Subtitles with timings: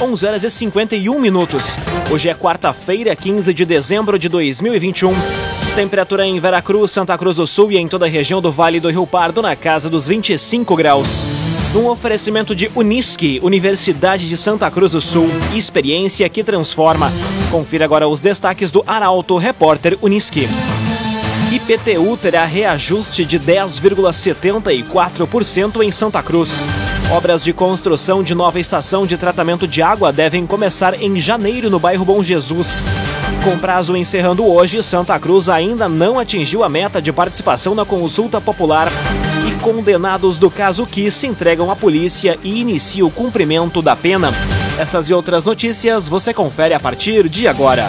[0.00, 1.76] 11 horas e 51 minutos.
[2.08, 5.12] Hoje é quarta-feira, 15 de dezembro de 2021.
[5.74, 8.88] Temperatura em Veracruz, Santa Cruz do Sul e em toda a região do Vale do
[8.88, 11.26] Rio Pardo na casa dos 25 graus.
[11.74, 17.10] Num oferecimento de Unisque, Universidade de Santa Cruz do Sul, experiência que transforma.
[17.50, 20.46] Confira agora os destaques do Arauto Repórter Unisque.
[21.50, 26.68] IPTU terá reajuste de 10,74% em Santa Cruz.
[27.10, 31.78] Obras de construção de nova estação de tratamento de água devem começar em janeiro no
[31.78, 32.84] bairro Bom Jesus.
[33.42, 38.42] Com prazo encerrando hoje, Santa Cruz ainda não atingiu a meta de participação na consulta
[38.42, 38.92] popular.
[39.48, 44.34] E condenados do caso que se entregam à polícia e inicia o cumprimento da pena.
[44.78, 47.88] Essas e outras notícias você confere a partir de agora.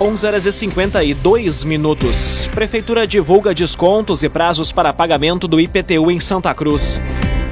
[0.00, 2.50] 11 horas e 52 minutos.
[2.52, 7.00] Prefeitura divulga descontos e prazos para pagamento do IPTU em Santa Cruz.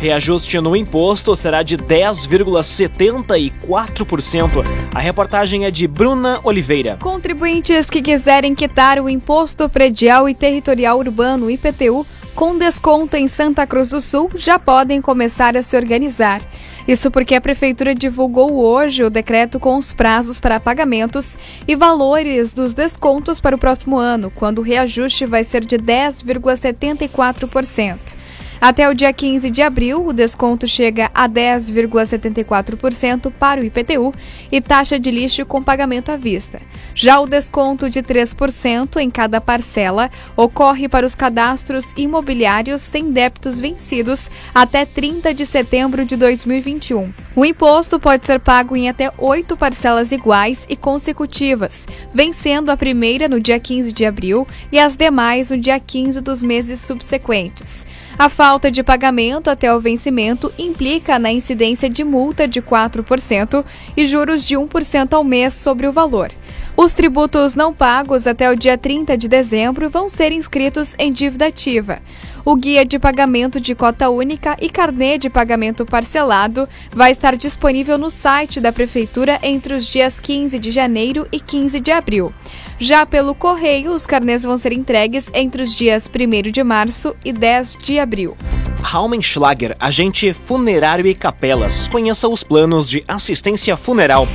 [0.01, 4.65] Reajuste no imposto será de 10,74%.
[4.93, 6.97] A reportagem é de Bruna Oliveira.
[7.01, 12.05] Contribuintes que quiserem quitar o Imposto Predial e Territorial Urbano IPTU
[12.35, 16.43] com desconto em Santa Cruz do Sul já podem começar a se organizar.
[16.87, 22.53] Isso porque a Prefeitura divulgou hoje o decreto com os prazos para pagamentos e valores
[22.53, 28.22] dos descontos para o próximo ano, quando o reajuste vai ser de 10,74%.
[28.63, 34.15] Até o dia 15 de abril, o desconto chega a 10,74% para o IPTU
[34.53, 36.63] e taxa de lixo com pagamento à vista.
[36.95, 43.59] Já o desconto de 3% em cada parcela ocorre para os cadastros imobiliários sem débitos
[43.59, 47.13] vencidos até 30 de setembro de 2021.
[47.35, 53.29] O imposto pode ser pago em até oito parcelas iguais e consecutivas, vencendo a primeira
[53.29, 57.85] no dia 15 de abril e as demais no dia 15 dos meses subsequentes.
[58.19, 63.65] A falta de pagamento até o vencimento implica na incidência de multa de 4%
[63.97, 66.31] e juros de 1% ao mês sobre o valor.
[66.77, 71.47] Os tributos não pagos até o dia 30 de dezembro vão ser inscritos em dívida
[71.47, 72.01] ativa.
[72.45, 77.97] O guia de pagamento de cota única e carnê de pagamento parcelado vai estar disponível
[77.97, 82.35] no site da Prefeitura entre os dias 15 de janeiro e 15 de abril.
[82.81, 87.33] Já pelo correio, os carnês vão ser entregues entre os dias 1 de março e
[87.33, 88.37] 10 de abril.
[88.83, 91.87] Raumenschlager, agente funerário e capelas.
[91.87, 94.27] Conheça os planos de assistência funeral.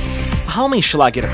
[0.46, 1.28] Raumenschlager.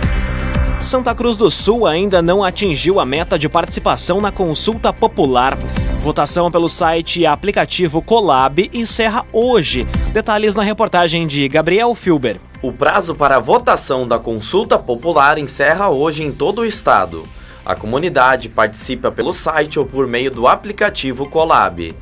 [0.81, 5.57] Santa Cruz do Sul ainda não atingiu a meta de participação na consulta popular.
[6.05, 9.87] Votação pelo site e aplicativo Colab encerra hoje.
[10.13, 12.39] Detalhes na reportagem de Gabriel Filber.
[12.61, 17.23] O prazo para a votação da consulta popular encerra hoje em todo o estado.
[17.65, 21.97] A comunidade participa pelo site ou por meio do aplicativo Colab.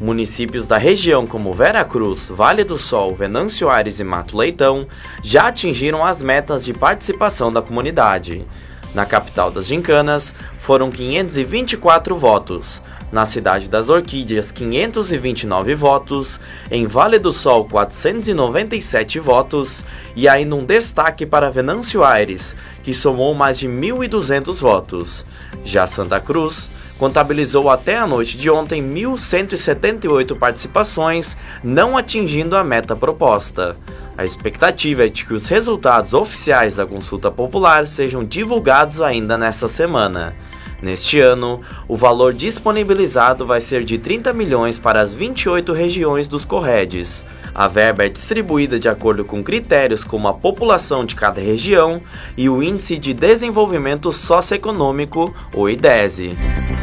[0.00, 4.86] Municípios da região como Vera Cruz, Vale do Sol, Venâncio Aires e Mato Leitão
[5.20, 8.46] já atingiram as metas de participação da comunidade.
[8.94, 12.80] Na capital das Gincanas, foram 524 votos.
[13.10, 16.38] Na cidade das Orquídeas, 529 votos.
[16.70, 19.84] Em Vale do Sol, 497 votos.
[20.14, 25.24] E ainda um destaque para Venâncio Aires, que somou mais de 1.200 votos.
[25.64, 32.96] Já Santa Cruz contabilizou até a noite de ontem 1.178 participações, não atingindo a meta
[32.96, 33.76] proposta.
[34.16, 39.68] A expectativa é de que os resultados oficiais da consulta popular sejam divulgados ainda nesta
[39.68, 40.34] semana.
[40.80, 46.44] Neste ano, o valor disponibilizado vai ser de 30 milhões para as 28 regiões dos
[46.44, 47.24] Corredes.
[47.52, 52.00] A verba é distribuída de acordo com critérios como a população de cada região
[52.36, 56.36] e o Índice de Desenvolvimento Socioeconômico, o IDESE.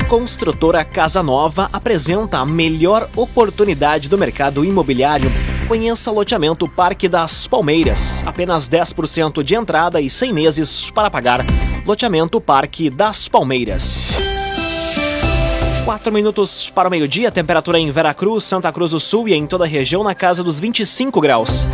[0.09, 5.31] Construtora Casa Nova apresenta a melhor oportunidade do mercado imobiliário.
[5.67, 8.23] Conheça loteamento Parque das Palmeiras.
[8.23, 11.43] Apenas 10% de entrada e 100 meses para pagar.
[11.83, 14.11] Loteamento Parque das Palmeiras.
[15.83, 19.63] 4 minutos para o meio-dia, temperatura em Veracruz, Santa Cruz do Sul e em toda
[19.63, 21.65] a região na casa dos 25 graus.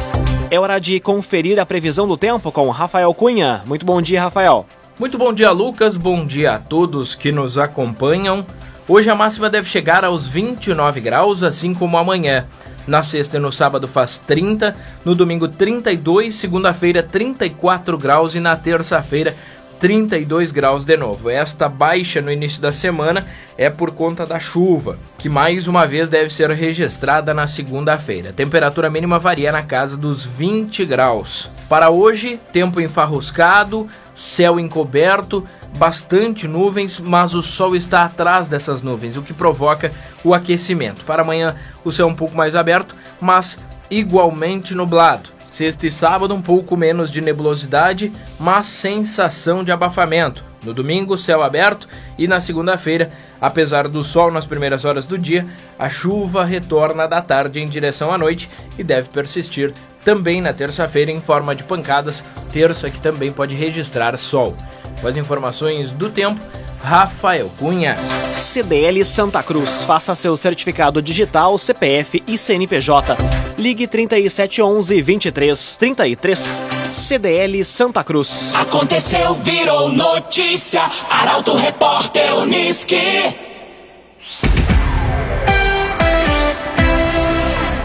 [0.50, 3.62] É hora de conferir a previsão do tempo com Rafael Cunha.
[3.66, 4.66] Muito bom dia, Rafael.
[4.98, 5.98] Muito bom dia, Lucas.
[5.98, 8.46] Bom dia a todos que nos acompanham.
[8.88, 12.46] Hoje a máxima deve chegar aos 29 graus, assim como amanhã.
[12.88, 14.76] Na sexta e no sábado faz 30,
[15.06, 19.36] no domingo 32, segunda-feira 34 graus e na terça-feira
[19.82, 21.28] 32 graus de novo.
[21.28, 23.26] Esta baixa no início da semana
[23.58, 28.32] é por conta da chuva, que mais uma vez deve ser registrada na segunda-feira.
[28.32, 31.50] Temperatura mínima varia na casa dos 20 graus.
[31.68, 35.46] Para hoje, tempo enfarruscado, céu encoberto,
[35.78, 39.92] bastante nuvens, mas o sol está atrás dessas nuvens, o que provoca
[40.24, 41.04] o aquecimento.
[41.06, 43.58] Para amanhã, o céu um pouco mais aberto, mas
[43.90, 45.30] igualmente nublado.
[45.52, 48.10] Sexta e sábado, um pouco menos de nebulosidade,
[48.40, 50.44] mas sensação de abafamento.
[50.64, 53.10] No domingo, céu aberto e na segunda-feira,
[53.40, 55.46] apesar do sol nas primeiras horas do dia,
[55.78, 59.74] a chuva retorna da tarde em direção à noite e deve persistir
[60.06, 64.56] também na terça-feira em forma de pancadas, terça que também pode registrar sol.
[65.02, 66.40] Com as informações do tempo,
[66.84, 67.98] Rafael Cunha.
[68.30, 69.84] CDL Santa Cruz.
[69.84, 73.18] Faça seu certificado digital, CPF e CNPJ.
[73.58, 76.60] Ligue 3711 2333.
[76.92, 78.54] CDL Santa Cruz.
[78.56, 80.84] Aconteceu, virou notícia.
[81.10, 82.96] Arauto Repórter Uniski.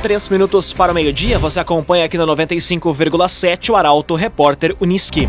[0.03, 5.29] Três minutos para o meio-dia, você acompanha aqui na 95,7 o Arauto Repórter Uniski.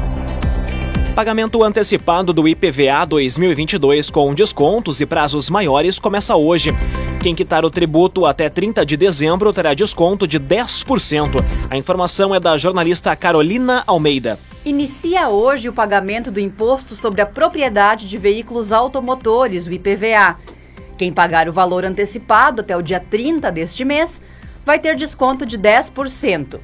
[1.17, 6.69] Pagamento antecipado do IPVA 2022 com descontos e prazos maiores começa hoje.
[7.19, 11.43] Quem quitar o tributo até 30 de dezembro terá desconto de 10%.
[11.71, 14.37] A informação é da jornalista Carolina Almeida.
[14.63, 20.37] Inicia hoje o pagamento do Imposto sobre a Propriedade de Veículos Automotores, o IPVA.
[20.99, 24.21] Quem pagar o valor antecipado até o dia 30 deste mês
[24.63, 26.59] vai ter desconto de 10%.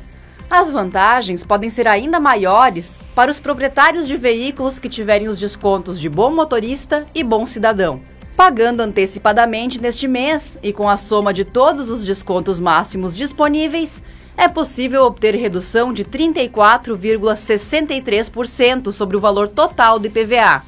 [0.55, 5.99] As vantagens podem ser ainda maiores para os proprietários de veículos que tiverem os descontos
[5.99, 8.01] de bom motorista e bom cidadão.
[8.37, 14.03] Pagando antecipadamente neste mês e com a soma de todos os descontos máximos disponíveis,
[14.37, 20.61] é possível obter redução de 34,63% sobre o valor total do IPVA.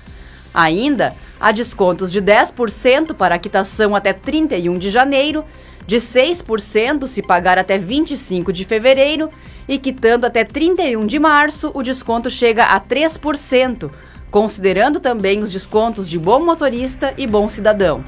[0.51, 5.45] Ainda há descontos de 10% para a quitação até 31 de janeiro,
[5.87, 9.29] de 6% se pagar até 25 de fevereiro
[9.67, 13.91] e quitando até 31 de março, o desconto chega a 3%,
[14.31, 18.03] considerando também os descontos de bom motorista e bom cidadão.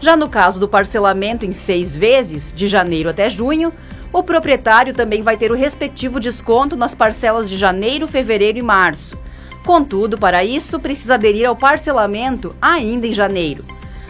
[0.00, 3.72] Já no caso do parcelamento em seis vezes, de janeiro até junho,
[4.12, 9.18] o proprietário também vai ter o respectivo desconto nas parcelas de janeiro, fevereiro e março.
[9.64, 13.64] Contudo, para isso, precisa aderir ao parcelamento ainda em janeiro.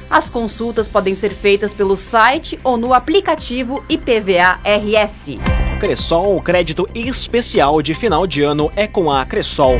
[0.09, 5.39] As consultas podem ser feitas pelo site ou no aplicativo IPVA RS.
[5.81, 9.75] Cressol, crédito especial de final de ano é com a Cressol.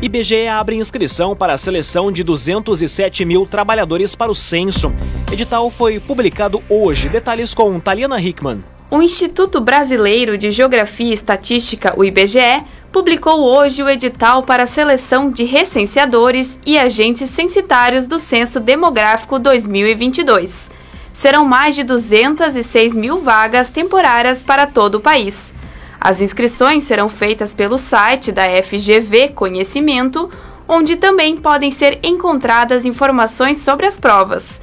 [0.00, 4.92] IBGE abre inscrição para a seleção de 207 mil trabalhadores para o censo.
[5.30, 7.08] Edital foi publicado hoje.
[7.08, 8.62] Detalhes com Taliana Hickman.
[8.90, 12.64] O Instituto Brasileiro de Geografia e Estatística, o IBGE,
[12.94, 19.36] publicou hoje o edital para a seleção de recenseadores e agentes censitários do Censo Demográfico
[19.36, 20.70] 2022
[21.12, 25.52] serão mais de 206 mil vagas temporárias para todo o país.
[26.00, 30.30] As inscrições serão feitas pelo site da FGV Conhecimento,
[30.68, 34.62] onde também podem ser encontradas informações sobre as provas.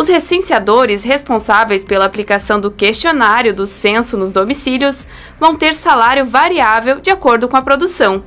[0.00, 5.06] Os recenseadores responsáveis pela aplicação do questionário do censo nos domicílios
[5.38, 8.24] vão ter salário variável de acordo com a produção.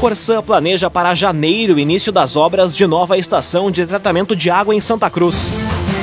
[0.00, 4.74] Corsã planeja para janeiro o início das obras de nova estação de tratamento de água
[4.74, 5.50] em Santa Cruz.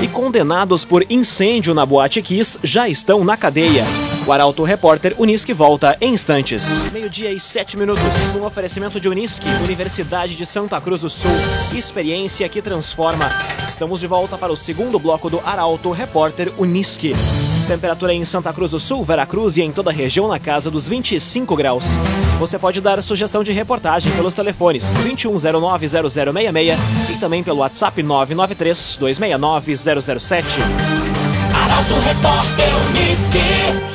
[0.04, 3.86] E condenados por incêndio na Boate Kiss já estão na cadeia.
[4.28, 6.84] O Arauto Repórter Unisque volta em instantes.
[6.92, 8.04] Meio-dia e sete minutos,
[8.36, 11.32] no oferecimento de Unisque, Universidade de Santa Cruz do Sul.
[11.74, 13.30] Experiência que transforma.
[13.66, 17.14] Estamos de volta para o segundo bloco do Arauto Repórter Unisque.
[17.68, 20.88] Temperatura em Santa Cruz do Sul, Veracruz e em toda a região na casa dos
[20.88, 21.98] 25 graus.
[22.40, 26.78] Você pode dar sugestão de reportagem pelos telefones 2109-0066
[27.10, 30.60] e também pelo WhatsApp 993-269-007.
[31.54, 33.94] Arauto Repórter Unisque.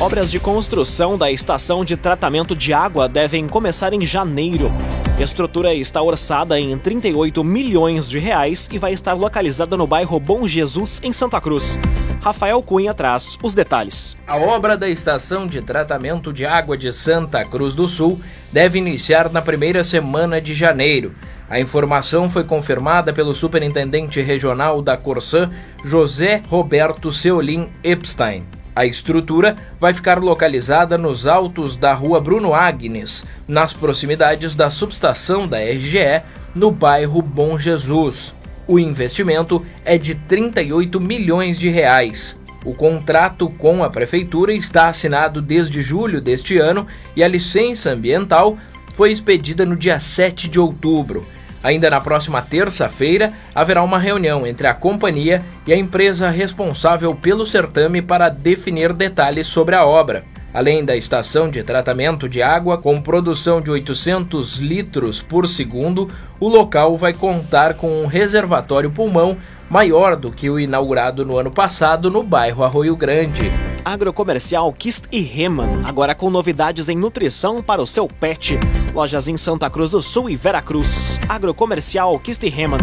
[0.00, 4.72] Obras de construção da estação de tratamento de água devem começar em janeiro.
[5.18, 10.20] A estrutura está orçada em 38 milhões de reais e vai estar localizada no bairro
[10.20, 11.76] Bom Jesus, em Santa Cruz.
[12.20, 14.16] Rafael Cunha traz os detalhes.
[14.28, 18.20] A obra da estação de tratamento de água de Santa Cruz do Sul
[18.52, 21.12] deve iniciar na primeira semana de janeiro.
[21.50, 25.50] A informação foi confirmada pelo superintendente regional da Corsã,
[25.84, 28.46] José Roberto Seolim Epstein.
[28.74, 35.48] A estrutura vai ficar localizada nos altos da rua Bruno Agnes, nas proximidades da subestação
[35.48, 36.22] da RGE,
[36.54, 38.34] no bairro Bom Jesus.
[38.66, 42.38] O investimento é de 38 milhões de reais.
[42.64, 48.58] O contrato com a prefeitura está assinado desde julho deste ano e a licença ambiental
[48.94, 51.24] foi expedida no dia 7 de outubro.
[51.62, 57.44] Ainda na próxima terça-feira, haverá uma reunião entre a companhia e a empresa responsável pelo
[57.44, 60.24] certame para definir detalhes sobre a obra.
[60.54, 66.08] Além da estação de tratamento de água, com produção de 800 litros por segundo,
[66.40, 69.36] o local vai contar com um reservatório pulmão
[69.70, 73.52] maior do que o inaugurado no ano passado no bairro Arroio Grande.
[73.84, 78.58] Agrocomercial Kist e Reman, agora com novidades em nutrição para o seu pet.
[78.94, 81.20] Lojas em Santa Cruz do Sul e Veracruz.
[81.28, 82.78] Agrocomercial Kist e Reman.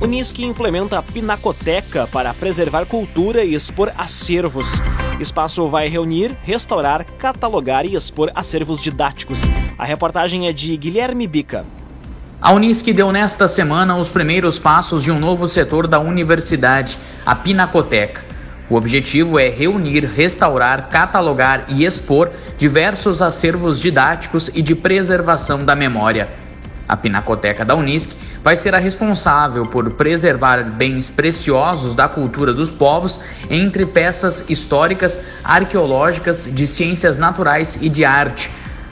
[0.00, 4.74] Unisque implementa a Pinacoteca para preservar cultura e expor acervos.
[5.18, 9.42] Espaço vai reunir, restaurar, catalogar e expor acervos didáticos.
[9.76, 11.66] A reportagem é de Guilherme Bica.
[12.40, 17.34] A Unisque deu nesta semana os primeiros passos de um novo setor da universidade, a
[17.34, 18.24] Pinacoteca.
[18.70, 25.74] O objetivo é reunir, restaurar, catalogar e expor diversos acervos didáticos e de preservação da
[25.74, 26.28] memória.
[26.88, 32.70] A Pinacoteca da Unisc vai ser a responsável por preservar bens preciosos da cultura dos
[32.70, 38.48] povos entre peças históricas, arqueológicas, de ciências naturais e de arte.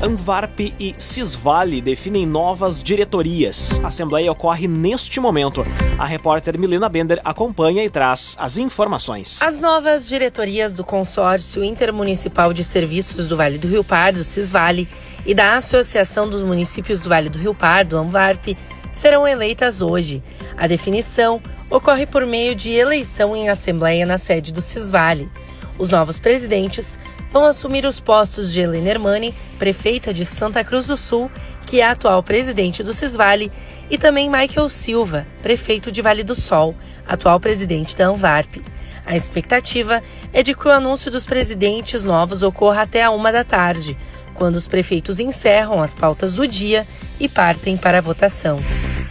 [0.00, 3.80] Anvarp e Cisvale definem novas diretorias.
[3.82, 5.66] A assembleia ocorre neste momento.
[5.98, 9.42] A repórter Milena Bender acompanha e traz as informações.
[9.42, 14.88] As novas diretorias do Consórcio Intermunicipal de Serviços do Vale do Rio Pardo, Cisvale,
[15.26, 18.56] e da Associação dos Municípios do Vale do Rio Pardo, Anvarp,
[18.92, 20.22] serão eleitas hoje.
[20.56, 25.30] A definição ocorre por meio de eleição em assembleia na sede do Cisvale.
[25.78, 26.98] Os novos presidentes
[27.32, 31.28] vão assumir os postos de Helena Hermani, prefeita de Santa Cruz do Sul,
[31.66, 33.50] que é atual presidente do Cisvale,
[33.90, 38.56] e também Michael Silva, prefeito de Vale do Sol, atual presidente da Anvarp.
[39.04, 43.42] A expectativa é de que o anúncio dos presidentes novos ocorra até a uma da
[43.42, 43.98] tarde,
[44.32, 46.86] quando os prefeitos encerram as pautas do dia
[47.18, 48.60] e partem para a votação.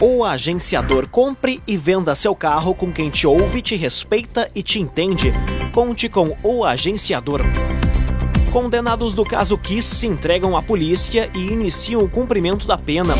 [0.06, 4.78] O agenciador compre e venda seu carro com quem te ouve, te respeita e te
[4.78, 5.32] entende.
[5.72, 7.40] Conte com o agenciador.
[8.52, 13.14] Condenados do caso Kiss se entregam à polícia e iniciam o cumprimento da pena.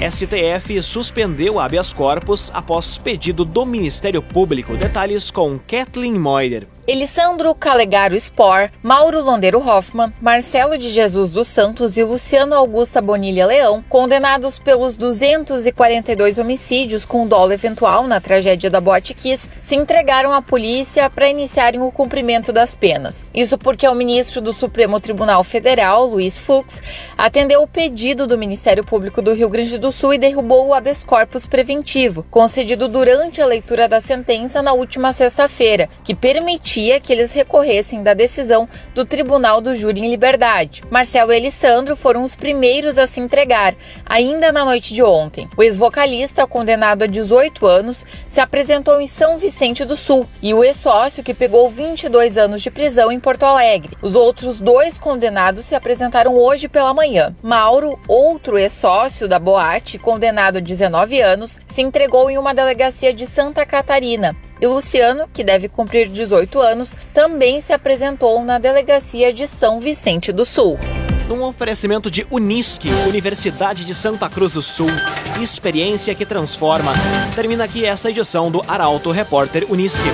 [0.00, 4.78] STF suspendeu habeas corpus após pedido do Ministério Público.
[4.78, 6.77] Detalhes com Kathleen Moyer.
[6.88, 13.44] Elisandro Calegaro Spor, Mauro Londeiro Hoffman, Marcelo de Jesus dos Santos e Luciano Augusta Bonilha
[13.44, 20.32] Leão, condenados pelos 242 homicídios com dolo eventual na tragédia da Boate Kiss, se entregaram
[20.32, 23.22] à polícia para iniciarem o cumprimento das penas.
[23.34, 26.80] Isso porque o ministro do Supremo Tribunal Federal, Luiz Fux,
[27.18, 31.04] atendeu o pedido do Ministério Público do Rio Grande do Sul e derrubou o habeas
[31.04, 37.12] corpus preventivo, concedido durante a leitura da sentença na última sexta-feira, que permitia permitia que
[37.12, 40.82] eles recorressem da decisão do Tribunal do Júri em Liberdade.
[40.88, 43.74] Marcelo e Alessandro foram os primeiros a se entregar,
[44.06, 45.48] ainda na noite de ontem.
[45.56, 50.62] O ex-vocalista, condenado a 18 anos, se apresentou em São Vicente do Sul e o
[50.62, 53.96] ex-sócio, que pegou 22 anos de prisão em Porto Alegre.
[54.00, 57.34] Os outros dois condenados se apresentaram hoje pela manhã.
[57.42, 63.26] Mauro, outro ex-sócio da boate, condenado a 19 anos, se entregou em uma delegacia de
[63.26, 64.36] Santa Catarina.
[64.60, 70.32] E Luciano, que deve cumprir 18 anos, também se apresentou na delegacia de São Vicente
[70.32, 70.78] do Sul.
[71.28, 74.88] Num oferecimento de Unisque, Universidade de Santa Cruz do Sul,
[75.40, 76.90] experiência que transforma.
[77.36, 80.08] Termina aqui esta edição do Arauto Repórter Unisque.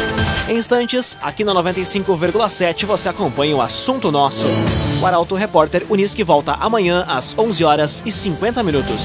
[0.49, 4.45] Em instantes, aqui na 95,7 você acompanha o assunto nosso.
[5.01, 9.05] O Arauto Repórter Unisque volta amanhã às 11 horas e 50 minutos.